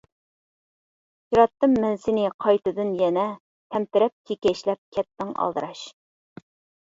ئۇچراتتىم 1.27 1.73
مەن 1.83 1.99
سېنى 2.05 2.23
قايتىدىن 2.45 2.89
يەنە، 3.01 3.25
تەمتىرەپ، 3.75 4.15
كېكەچلەپ، 4.31 4.81
كەتتىڭ 4.97 5.35
ئالدىراش. 5.45 5.85